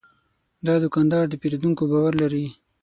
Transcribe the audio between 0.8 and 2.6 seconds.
دوکاندار د پیرودونکو باور لري.